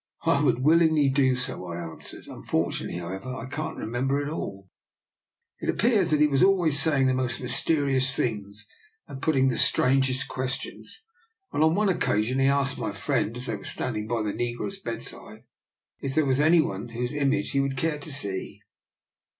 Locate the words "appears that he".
5.69-6.25